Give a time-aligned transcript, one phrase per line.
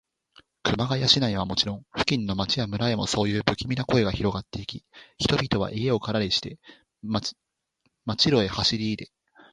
[0.63, 4.83] 熊谷市内はもちろん、付近の町や村へも、そういうぶきみな声がひろがっていき、
[5.19, 6.57] 人々は家をからにして、
[7.05, 9.11] 街路へ走りいで、